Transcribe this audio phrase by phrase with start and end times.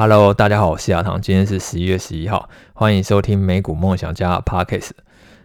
[0.00, 4.90] Hello，大家好，我是亚堂，今天是十一月十一号，欢迎收听美股梦想家 Podcast。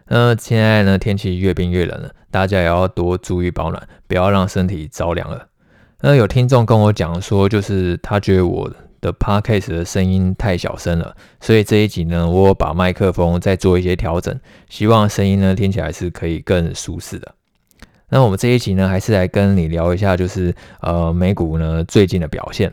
[0.05, 5.47] 那现在呢，天气越变越冷了，大家也要多注意保暖，不要让身体着凉了。
[6.01, 8.71] 那有听众跟我讲说，就是他觉得我
[9.01, 14.39] 的 Podcast 的声音太小声了，所以这一集呢，我把麦克风再做一些调整，
[14.69, 17.33] 希望声音呢听起来是可以更舒适的。
[18.09, 22.71] 那我们这一集呢，还是来跟你聊一下，就是呃美股呢最近的表现。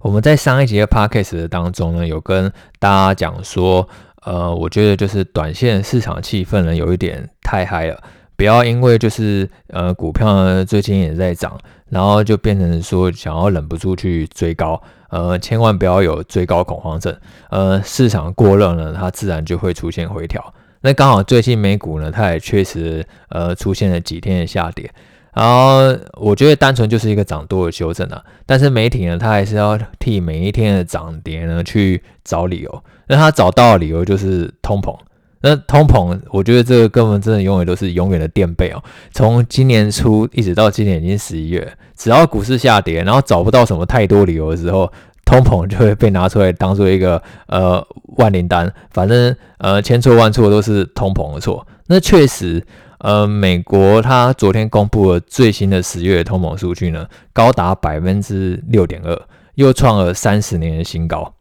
[0.00, 3.88] 我们在上一集的 Podcast 当中呢，有跟大家讲说，
[4.22, 8.02] 呃，我觉得就是短线市场气氛呢有一点太嗨了，
[8.36, 17.14] 不要因为就是呃股票呢最近也在涨，然后就变成说想要忍不住去追高，呃，千万不要有追高恐慌症，
[17.50, 20.54] 呃，市场过热呢，它自然就会出现回调。
[20.82, 24.90] 那刚好最近美股呢，它也确实呃出现了几天的下跌，
[25.34, 34.96] 然后我觉得单纯就是一个涨多的修正啊，但是媒体呢，它还是要替每一天的涨跌呢去找理由，那他找到的理由就是通膨，
[35.42, 44.92] 那通膨，我觉得这个根本真的永远都是永远的垫背哦，从今年初一直到今年已经十一月，只要股市下跌，然后找不到什么太多理由的时候。
[45.22, 47.80] 通膨就会被拿出来当做一个呃
[48.16, 51.64] 万灵丹，反正呃千错万错都是通膨的错。
[51.86, 52.60] 那确实，
[53.00, 59.18] 呃，美国它昨天公布了最新的十月通膨数据呢，高达百分之六点二，
[59.54, 61.34] 又创了三十年的新高。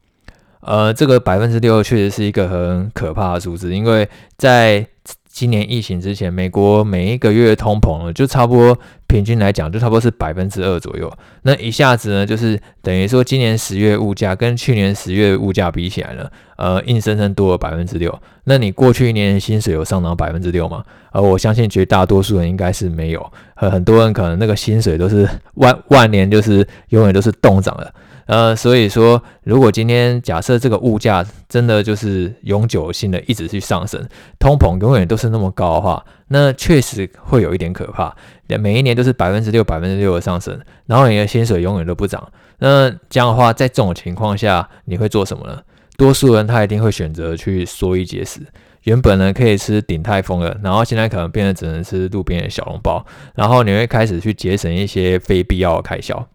[0.62, 4.86] 呃，这个百分之六确实是一个很可怕的数字，因为在
[5.32, 8.78] 今年疫情之前，美国每一个月通膨了，就差不多
[9.08, 11.10] 平均来讲，就差不多是百分之二左右。
[11.44, 16.28] 那一下子呢，就是等于说，今年十月物价跟去年十月物价比起来呢，
[16.58, 18.20] 呃，硬生生多了百分之六。
[18.46, 20.84] 那你过去一年薪水有上涨百分之六吗？
[21.12, 27.94] 而、呃、我相信绝大多数人应该是没有，很很多人可能那个薪水都是万万年就是永远都是冻涨的。
[28.30, 38.16] 呃，所以说，如果今天假设这个物价真的就是永久性的一直去上升，通膨永远都是那么高的话，那确实会有一点可怕。
[38.60, 45.60] 每一年都是百分之六、百分之六的上升，然后你的薪水永远都不涨，那这样的话，在这种情况下，你会做什么呢？
[45.98, 48.42] 多数人他一定会选择去缩衣节食。
[48.84, 53.04] 原本呢可以吃鼎泰丰的，然后现在可能变得只能吃路边的小笼包，
[53.34, 56.28] 然后你会开始去节省一些非必要的开销。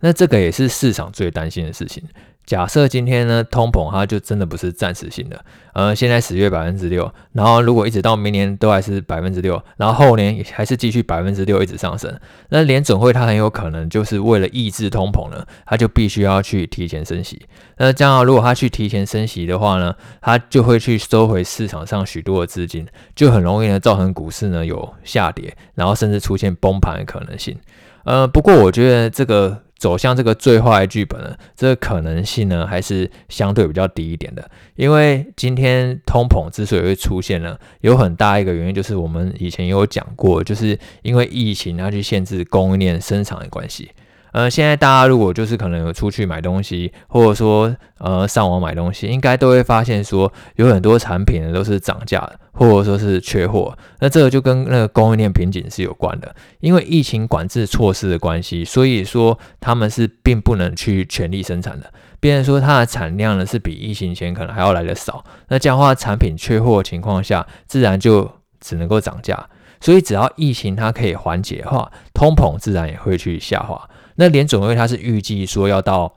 [0.00, 2.02] 那这个也是市场最担心的事情。
[2.44, 12.16] 假设今天呢，通膨它就真的不是暂时性的，呃，现在十月百分之六，然后如果一直到明年都还是百分之六，然后后年还是继续百分之六一直上升，
[12.50, 17.44] 那联准会它很有可能就是为了抑制通膨呢，它就必须要去提前升息。
[17.78, 22.86] 那这样如果它去提前升息的话呢，它就会去收回市场上许多的资金，
[23.16, 27.58] 就很容易呢造成股市呢有下跌，然后甚至出现崩盘的可能性。
[28.04, 29.65] 呃，不过我觉得这个。
[29.78, 34.50] 走向这个最坏的剧本呢，这个可能性呢还是相对比较低一点的。
[34.74, 43.90] 因为今天通膨之所以会出现呢，有很大一个原因就是我们以前有讲过，就是因为疫情它去限制供应链生产的关系。
[44.36, 53.74] 呃，现在大家如果就是可能有出去买东西，或者说呃上网买东西，应该都会发现说有很多产品呢都是涨价的，或者说是缺货。
[53.98, 61.90] 那这个就跟那个供应链瓶颈是有关的，因为疫情管制措施的关系，所以说他们是并不能去全力生产的。
[62.20, 65.24] 变成说它的产量呢是比疫情前可能还要来得少。
[65.48, 68.30] 那这样的话，产品缺货的情况下，自然就
[68.60, 69.48] 只能够涨价。
[69.80, 73.88] 所以只要疫情它可以缓解的话，通膨自然也会去下滑。
[74.16, 76.14] 那联准会它是预计说要到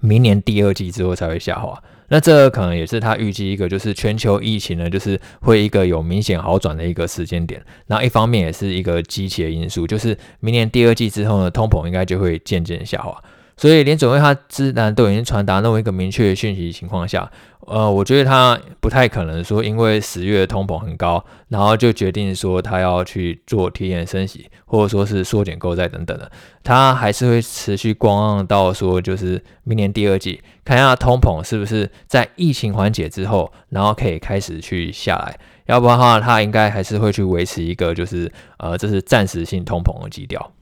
[0.00, 7.64] 明年第二季之后才会下滑，那这可能也是他预计一个就是全球疫情呢，就是会一个有明显好转的一个时间点。
[7.86, 13.16] 那一方面也是一个积极的因素，就是明年第二季之后呢，通膨应该就会渐渐下滑。
[13.56, 17.30] 所以联准会它自然都已经传达那么一个明确的讯息情况下，
[17.66, 26.30] 呃，我觉得他不太可能说因为十月通膨很高，然后就决定说他要去做提前升息，或者说是缩减购债等等的，
[26.62, 40.52] 他还是会持续观望到说就是明年第二季，看一下通膨是不是在疫情缓解之后，然后可以开始去下来，要不然的话，他应该还是会去维持一个就是呃这是暂时性通膨的基调。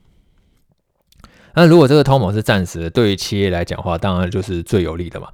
[1.55, 5.29] 那如果这个通膨是暂时的，对于企业来讲的话，当然就是最有利的嘛。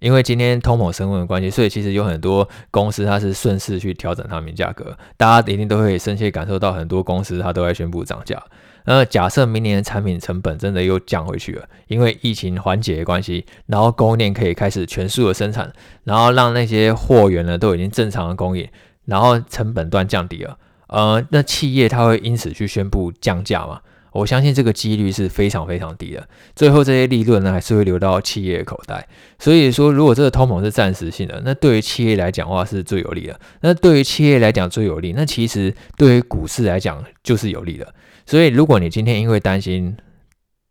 [0.00, 4.96] 因为今天通膨升温的关系，所以其实有很多公司它是顺势去调整他们价格。
[5.18, 8.42] 大家一定都会深切感受到，很多公司它都在宣布涨价。
[8.86, 15.70] 那假设明年产品成本真的又降回去了，因为疫情缓解的关系，然后供应链可以开始全速的生产，
[16.04, 18.66] 然后让那些货源呢都已经正常的供应，
[19.04, 20.56] 然后成本端降低了，
[20.88, 23.80] 呃，那企业它会因此去宣布降价嘛？
[24.12, 26.28] 我相信这个几率是非常非常低的。
[26.56, 29.06] 最后这些利润呢，还是会流到企业的口袋。
[29.38, 33.38] 所以说，如果这个通膨是暂时性的，那对于企业来讲的话是最有利的。
[33.60, 37.94] 那对于企业来讲最有利，那其实对于股市来讲就是有利的。
[38.26, 39.96] 所以，如果你今天因为担心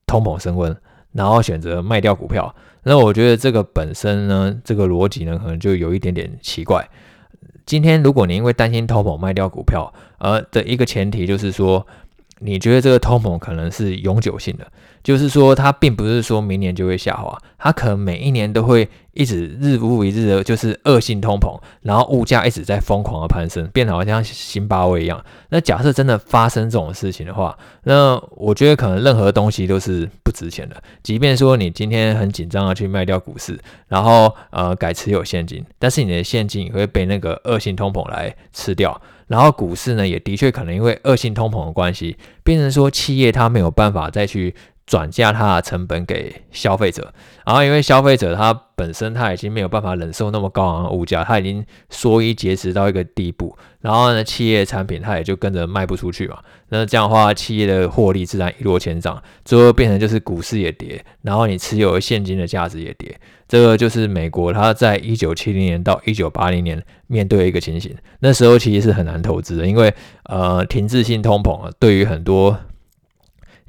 [0.05, 0.75] 通膨升温，
[1.11, 6.87] 然后选择卖掉股票，那我觉得这个本身呢，这个逻辑呢，可能就有一点点奇怪。
[7.65, 11.85] 今天，如果你因为担心通膨卖掉股票，而的一个前提就是说，
[12.39, 14.71] 你觉得这个通膨可能是永久性的，
[15.09, 25.25] 就是说它并不是说明年就会下滑，它可能每一年都会一直日复一日的，就是恶性通膨，然后物价一直在疯狂的攀升，变得好像辛巴威一样。
[25.49, 30.75] 那假设真的发生这种事情的话，那我觉得可能任何东西都是不值钱的。
[31.01, 39.01] 即便说你今天很紧张的去卖掉股市，然后呃改持有现金，但是你的现金也会被那个恶性通膨来吃掉。
[39.25, 44.53] 然后股市呢，也的确可能因为恶性通膨的关系，变成说企业它没有办法再去。
[44.89, 47.13] 转嫁它的成本给消费者，
[47.45, 56.39] 然后因为消费者他本身他已经没有办法忍受那么高昂的物价，他已经缩衣节食到一个地步，然后呢，企业产品它也就跟着卖不出去嘛。
[56.69, 63.15] 那这样的话，企业的获利自然一落千丈，最后变成就是股市也跌，然后你持有现金的价值也跌。
[63.47, 67.95] 这个就是美国它在一九七零年到一九八零年面对一个情形。
[68.21, 69.93] 那时候其实是很难投资的，因为
[70.23, 72.57] 呃停滞性通膨啊，对于很多。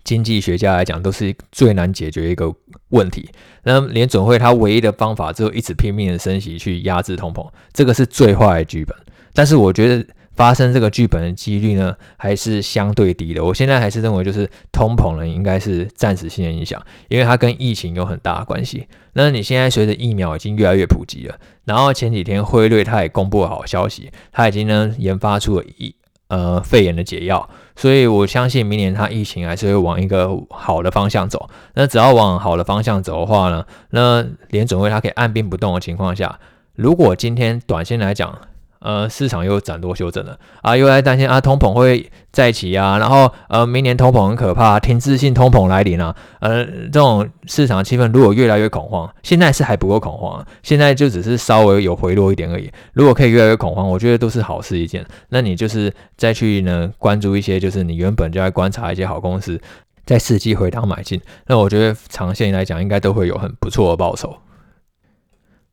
[0.04, 2.52] 经济学家来讲，都是最难解决一个
[2.88, 3.28] 问题。
[3.64, 8.96] 那联准会它唯一的方法，只有一直拼命的升息去压制通膨，这个是最坏的剧本。
[9.32, 10.04] 但是我觉得
[10.34, 13.44] 发生这个剧本的几率呢，还是相对低的。
[13.44, 18.86] 我现在还是认为，就是通膨呢，应该是暂时性的影响，因为它跟疫情有很大的关系。
[19.12, 25.94] 那你现在随着疫苗已经越来越普及了，然后前几天辉瑞它也公布了好消息，它已经呢研发出了一。
[26.30, 31.50] 呃，肺炎的解药，所以我相信明年它疫情还是会往一个好的方向走。
[31.74, 36.38] 那只要往好的方向走的话呢，那联准会它可以按兵不动的情况下，
[36.76, 38.38] 如果今天短线来讲，
[38.80, 52.70] 呃，市场又涨多修正了啊，又来担心啊，通膨会再起啊，然后呃，明年通膨很可怕，停滞性通膨来临啊，呃，这种市场气氛如果越来越恐慌，现在是还不够恐慌，现在就只是稍微有回落一点而已。
[52.94, 55.04] 如果可以越来越恐慌，我觉得都是好事一件。
[55.28, 59.60] 那你就是再去呢关注一些，就是你原本就在观察一些好公司，
[60.06, 64.34] 在伺机回档买进，那我觉得长线来讲应该都会有很不错的报酬。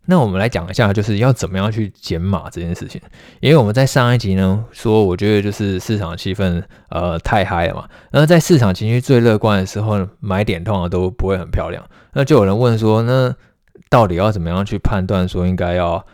[0.09, 2.99] 那我们来讲一下，就是要怎么样去减码这件事情。
[3.41, 7.89] 因为我们在上一集呢说，我觉得就是市场气氛呃太嗨了嘛。
[8.11, 11.83] 那在市场情绪最乐观的时候，买点通常都不会很漂亮。
[12.13, 13.35] 那就有人问说，那
[13.89, 16.05] 到底要怎么样去判断说应该要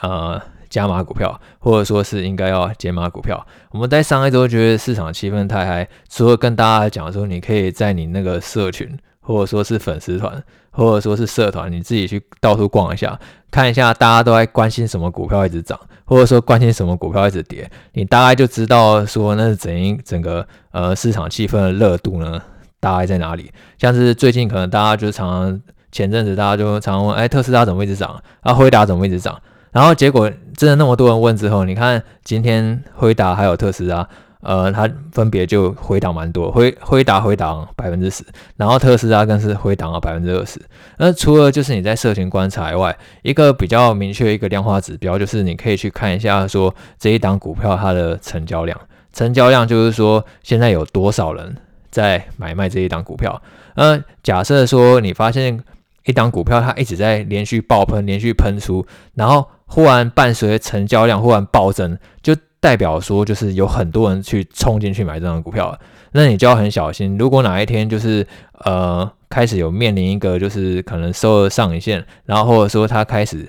[0.00, 3.46] 呃加码股票，或者说是应该要减码股票？
[3.70, 8.98] 我们在上一周觉得市场气氛太嗨，除了跟大家讲说，你可以在你那个社群。
[9.28, 10.40] 或者说是粉丝团，
[10.76, 13.18] 或者说是社团，你自己去到处逛一下，
[13.50, 22.40] 看一下大家都在关心什么股票一直涨，或者说关心什么股票一直跌，你大概就知道说那是整一整个呃市场气氛的热度呢
[22.78, 23.50] 大概在哪里。
[23.78, 28.22] 像是最近可能大家就常常前阵子大家就常问，哎，特斯拉怎么一直涨？
[28.42, 29.40] 啊，辉达怎么一直涨？
[29.72, 34.06] 然后结果真的那么多人问之后，你看今天辉达还有特斯拉。
[34.40, 38.24] 呃，它分别就回档蛮多，辉辉达回档百分之十，
[38.56, 40.60] 然后特斯拉更是回档了百分之二十。
[40.98, 48.78] 那除了就是你在社群观察以外，一个比较明确一个量化指标，就是你可以去看一下说这一档股票它的成交量，
[49.12, 51.56] 成交量就是说现在有多少人
[51.90, 53.40] 在买卖这一档股票。
[53.74, 55.58] 那，假设说你发现
[56.04, 65.78] 一档股票它一直在连续爆喷，连续喷出，然后忽然伴随成交量忽然暴增，就代表说，就是有很多人去冲进去买这张股票，
[66.12, 67.16] 那你就要很小心。
[67.18, 68.26] 如果哪一天就是
[68.64, 73.48] 呃开始有面临一个就是可能收了上影线，然后或者说它开始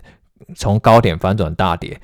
[0.55, 1.99] 从高点反转大跌，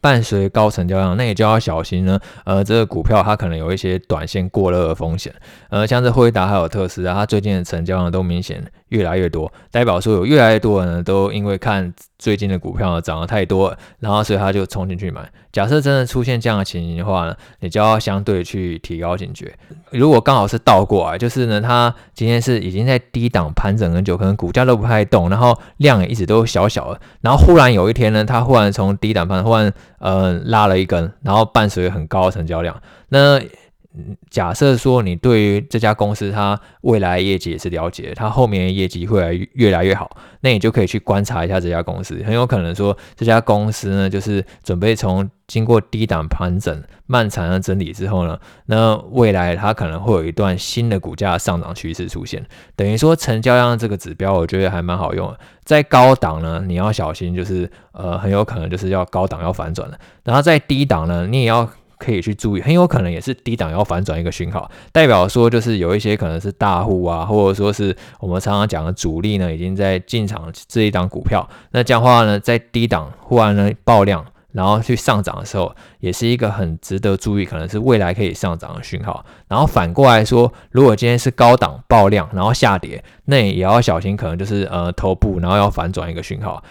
[0.00, 2.18] 伴随高成交量，那你就要小心呢。
[2.44, 5.32] 呃，这个股票它可能有一些短线过热的风险。
[5.70, 11.92] 呃，像是辉达还有特斯拉，它最近的成交量都明显越来越多，代表说有越来越多人呢都因为看。
[12.18, 15.20] 最近的股票涨得太多了，然后所以他就冲进去买。
[15.52, 19.54] 假设真的出现这样的情形的话呢，你就要相对去提高警觉。
[19.92, 33.40] 如果刚好是倒过来，就是呢，它今天是已经在低档盘整很久，可能股价都不太动，然后量也一直都小小的，然后忽然有一天呢，它忽然从低档盘忽然嗯拉了一根，然后伴随很高的成交量，那
[34.30, 52.44] 假设说你对于这家公司它未来业绩也是了解，它后面业绩会来越来越好，那你就可以去观察一下这家公司，很有可能说这家公司呢就是准备从经过低档盘整、漫长的整理之后呢，那未来它可能会有一段新的股价上涨趋势出现。
[52.76, 55.38] 等于说成交量这个指标，我觉得还蛮好用的。
[55.64, 59.98] 在高档呢，你要小心，就是呃很有可能就是要高档要反转了。
[60.22, 71.48] 然后在低档呢，你也要可以去注意，很有可能也是低档要反转一个讯号，代表说就是有一些可能是大户啊，或者说是我们常常讲的主力呢，已经在进场这一档股票。
[71.72, 74.24] 那这样的话呢，在低档忽然呢爆量。
[74.50, 79.24] 然后去上涨的时候，也是一个很值得注意，可能是未来可以上涨的讯号。
[79.46, 86.64] 然后反过来说，如果今天是高档爆量，然后下跌，那也要小心，可能就是呃头部，然后要反转一个讯号。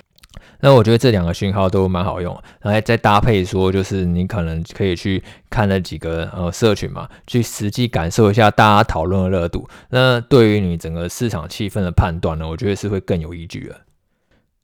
[0.60, 9.68] 那我觉得这两个讯号都蛮好用，然后再搭配说，就是你可能可以去看那几个呃社群嘛，去实际感受一下大家讨论的热度。
[9.90, 13.76] 那对于你整个市场气氛的判断呢，我觉得是会更有依据的。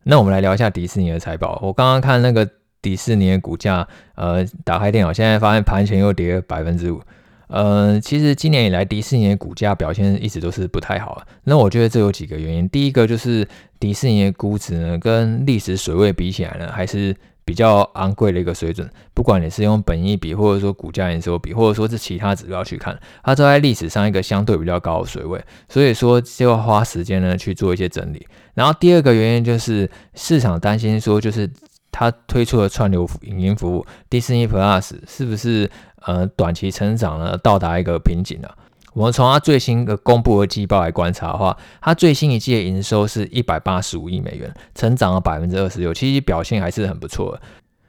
[0.03, 1.59] 那我们来聊一下迪士尼的财报。
[1.63, 2.49] 我刚刚看那个。
[2.83, 7.01] 迪士尼的股价，呃，打开电脑，现在发现盘前又跌了百分之五。
[7.47, 11.21] 呃，其实今年以来，迪士尼的股价表现一直都是不太好。
[11.43, 12.67] 那我觉得这有几个原因。
[12.69, 13.47] 第一个就是
[13.79, 18.89] 迪士尼的估值呢，跟历史水位比起来呢，还是比较昂贵的一个水准。
[19.13, 25.39] 不管你是用本益比，或者说股价营收比，或者说是其他指标去看，它都在历史上一个相对比较高的水位。
[25.69, 28.25] 所以说就要花时间呢去做一些整理。
[28.55, 31.49] 然后第二个原因就是市场担心说就是。
[31.93, 35.69] 它推出的串流影音服务 Disney Plus 是不是
[36.01, 38.57] 呃短期成长呢到达一个瓶颈了？
[38.93, 47.41] 我们从它最新的公布的季报来观察的话，它最新一季的营收是一百八十五亿美元，成长了百分之二十六，其实表现还是很不错的。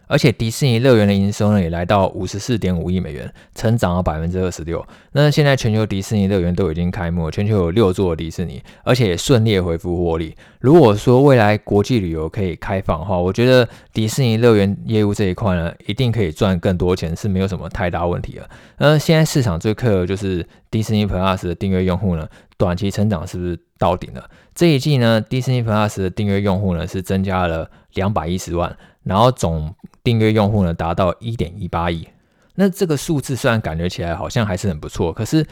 [0.07, 4.85] 而且迪士尼乐园的营收呢，也来到五十四点五亿美元，成长了百分之二十六。
[5.13, 10.37] 那现在全球迪士尼乐园都已经开幕，全球有六座迪士尼，而且也顺利恢复获利。
[10.61, 18.49] 如果说未来国际旅游可以开放的话，我觉得迪士尼乐园业务这一块呢，一定可以赚更多钱，是没有什么太大问题的。
[18.79, 24.29] 那现在市场最渴的就是迪士尼 Plus 的订阅用户呢，短期成长是不是到顶了？
[24.55, 28.77] 这一季呢，迪士尼 Plus 的订阅用户呢是增加了两百一十万。
[29.05, 32.09] 然后总订阅用户呢达到一点一八亿，
[32.57, 35.47] 那这个数字虽然感觉起来好像还是很不错，可是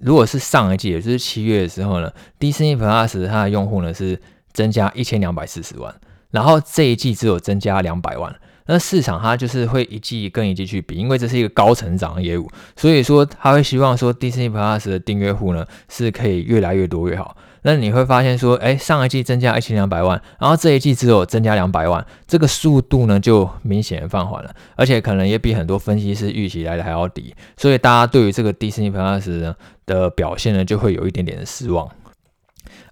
[0.00, 4.20] 如果是上一季，也就是七月的时候呢，Disney Plus 它的用户呢是
[4.52, 5.94] 增加一千两百四十万，
[6.30, 8.34] 然后这一季只有增加两百万，
[8.66, 17.36] 那市场它就是会一季跟一季去比，因为这是一个高成长的业务，所以说他会希望说 Disney Plus 的订阅户呢是可以越来越多越好。
[17.66, 29.52] 那你会发现说，哎，上一季增加一千两百万，然后这一季只有增加两百万，这个速度呢就明显放缓了，而且可能也比很多分析师预期来的还要低，所以大家对于这个 Disney Plus
[29.84, 31.90] 的表现呢就会有一点点的失望。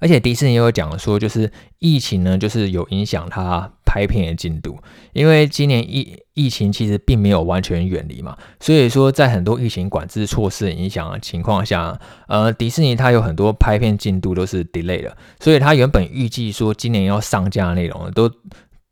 [0.01, 4.77] 而且迪士尼也有讲说，就是疫情呢，就是有影响它拍片的进度，
[5.13, 11.97] 因为今年疫疫情其实并没有完全远离嘛，所以说在很多疫情管制措施影响的情况下，
[12.27, 18.29] 呃，迪士尼它有很多拍片进度都是 delay 了，所以它原本预计说今年要上架的内容都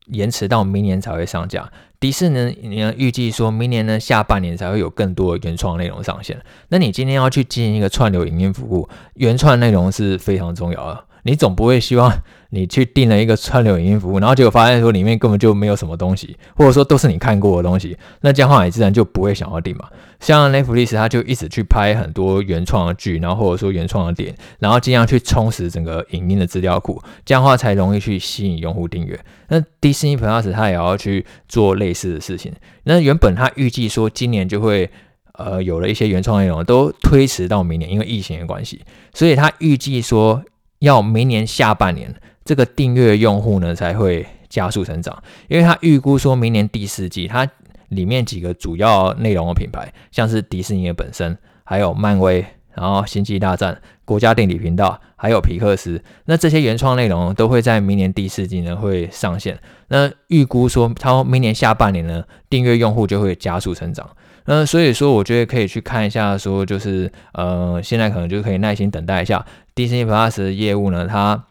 [0.06, 1.68] 延迟到明年才会上架。
[1.98, 6.40] 迪士尼呢，预计说明年呢下半年才会有更多原创内容上线。
[6.68, 11.04] 那你今天要去经营一个串流影音服务，原创内容是非常重要的。
[11.24, 12.20] 你总不会希望
[12.54, 19.88] 你去订了一个串流影音服务，然后结果发现说里面根本就没有什么东西，或者说都是你看过的东西，那这样的话你自然就不会想要订嘛。
[20.20, 29.18] 像 Netflix 他就一直去拍很多原创的剧，然后或者说原创的点，然后尽量去充实整个影音的资料库，这样的话才容易去吸引用户订阅。
[29.48, 32.52] 那 Disney Plus 他也要去做类似的事情。
[32.84, 34.90] 那原本他预计说今年就会
[35.38, 38.82] 呃有了一些原创内容，都推迟到明年，因为疫情的关系，
[39.14, 40.44] 所以他预计说。
[40.82, 42.12] 要明年下半年，
[42.44, 47.48] 这个订阅用户呢才会加速成长，因为他预估说明年第四季，它
[47.88, 52.44] 里面几个主要内容的品牌，像是迪士尼本身，还有漫威，
[52.74, 59.58] 然后星际大战、国家地理频道，还有皮克斯，那这些原创内容都会在明年第四季呢会上线。
[59.88, 64.08] 那预估说，它明年下半年呢，订阅用户就会加速成长。
[64.46, 69.44] 那所以说，我觉得可以去看一下，说就是呃，现在可能就可以耐心等待一下
[69.74, 71.44] Disney Plus 的业务呢，它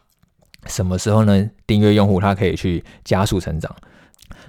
[0.66, 1.50] 什么时候呢？
[1.66, 3.74] 订阅用户他可以去加速成长。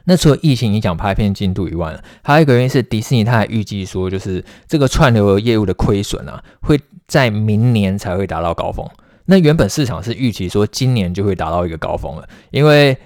[0.05, 8.85] 那除了疫情影响拍片进度以外，还有一个原因是迪士尼它还预计说，就是这个串流业务的亏损啊，会在明年才会达到高峰。
[9.25, 12.97] 那原本市场是预期说今年就会达到一个高峰了，因为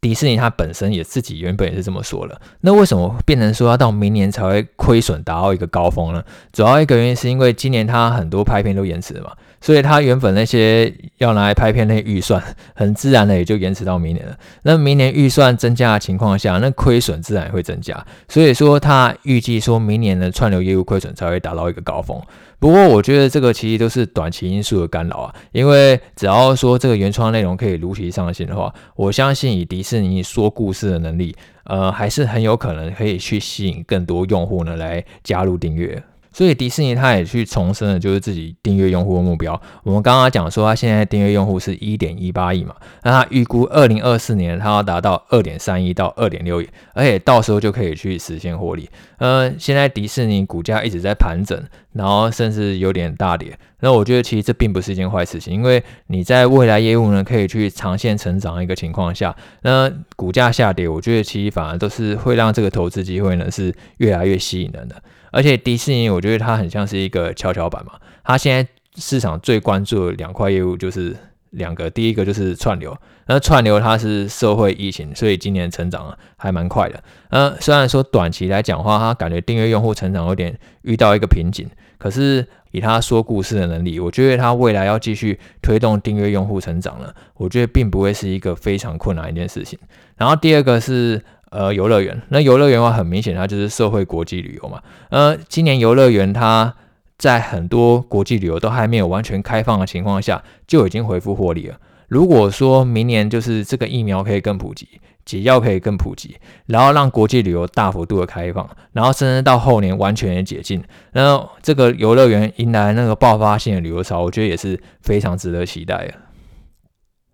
[0.00, 2.40] 迪士尼它本身也自己原本也是这么说了。
[2.62, 6.24] 那为什么变成说要到明年才会亏损达到一个高峰呢？
[6.52, 9.32] 主要一个原因是因为今年它很多拍片都延迟了嘛。
[9.60, 12.42] 所以他原本那些要拿来拍片那些预算，
[12.74, 14.36] 很自然的也就延迟到明年了。
[14.62, 18.06] 那明年预算增加的情况下，那亏损自然也会增加。
[18.28, 22.20] 所以说他预计说明年的串流业务亏损才会达到一个高峰。
[22.60, 36.02] 不过我觉得这个其实都是短期因素的干扰啊，因为只要说这个原创内容可以如期上线的话，我相信以迪士尼说故事的能力，呃，还是很有可能可以去吸引更多用户呢来加入订阅。
[36.32, 39.60] 所以迪士尼它也去重申了，就是自己订阅用户的目标。
[39.82, 48.88] 我们刚刚讲说，它现在订阅用户是一点一八亿嘛，那它预估二零二四年它要达到二点三亿到二点六亿，而且到时候就可以去实现获利。
[49.18, 51.60] 嗯，现在迪士尼股价一直在盘整，
[51.98, 53.58] 然后甚至有点大跌。
[53.80, 64.94] 那我觉得其实这并不是一件坏事情，因为你在未来业务呢可以去长线成长的一个情况下，那股价下跌，我觉得其实反而都是会让这个投资机会呢是越来越吸引人的。
[65.30, 67.92] 而且迪士尼，我觉得它很像是一个跷跷板嘛。
[68.24, 71.16] 它现在市场最关注的两块业务就是
[71.50, 72.96] 两个，第一个就是串流。
[73.26, 77.02] 那串流它是社会疫情，所以今年成长还蛮快的。
[77.30, 89.78] 呃，虽然说短期来讲话，它感觉订阅用户成长有点遇到一个瓶颈，可是以它说故事的能力，我觉得它未来要继续推动订阅用户成长了，我觉得并不会是一个非常困难一件事情。
[90.16, 91.22] 然后第二个是。
[91.50, 94.82] 呃，游乐园，那游乐园的话，很明显它就是社会国际旅游嘛。
[95.08, 96.74] 呃，今年游乐园它
[97.18, 101.76] 在很多国际旅游都还没有完全开放的情况下，就已经恢复获利了。
[102.06, 104.88] 如果说明年就是这个疫苗可以更普及，
[105.26, 110.82] 解药可以更普及，然后让国际旅游大幅度的开放，然后甚至到后年完全的解禁，
[111.12, 116.14] 那这个游乐园迎来那个爆发性的旅游潮，我觉得也是非常值得期待的。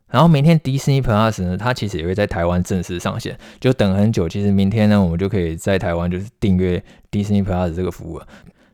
[0.09, 4.29] 然后明天迪士尼 Plus 呢，它其实也会在台湾正式上线，就等很久。
[4.29, 8.27] 其实明天呢，我们就可以在台湾就是订阅迪士尼 Plus 这个服务了。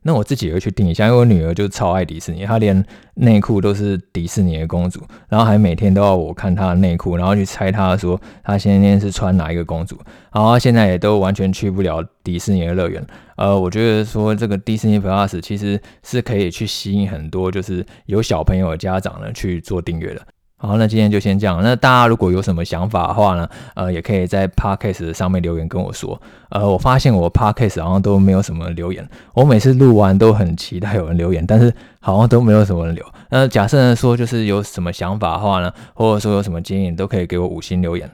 [0.02, 9.98] 那我自己也会去订一下，因为我女儿就超爱迪士尼，她连内裤都是迪士尼的公主，然后还每天都要我看她的内裤，然后去猜她说她今天是穿哪一个公主。
[10.32, 13.04] 然后她现在也都完全去不了迪士尼的乐园。
[13.36, 20.20] 呃，我觉得说这个迪士尼 Plus 其实是可以去吸引很多就是有小朋友的家长呢去做订阅的。
[20.62, 21.58] 好，那今天就先这样。
[21.62, 26.20] 那大家如果有什么想法的话呢，呃，也可以在 Podcast 上面留言跟我说。
[26.50, 29.08] 呃，我发现我 Podcast 好像都没有什么留言。
[29.32, 33.02] 我每次录完都很期待有人留言，但是好像都没有什么人留。
[33.30, 38.10] 那假设呢说就是有什么想法的话呢，或者说有什么建议，都可以给我五星留言。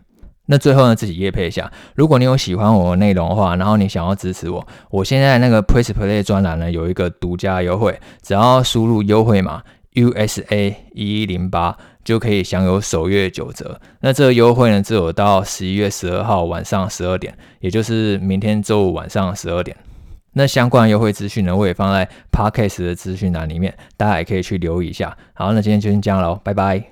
[0.47, 1.68] 那最后呢，自己业配一下。
[1.97, 11.77] 如果你有喜欢我的内容的话，然后你想要支持我，我现在那个 Press Play 专栏呢有一个独家优惠，只要输入优惠码 USA 一一零八。
[12.07, 13.79] 就可以享有首月九折。
[14.01, 19.77] 那这个优惠呢，只有到十一月十二号晚上十二点，也就是明天周五晚上十二点。
[20.35, 25.16] 那相关优惠资讯呢，我也放在 Podcast 的资讯栏里面，大家也可以去留意一下。
[25.35, 26.87] 好，那今天就先这样喽，拜拜。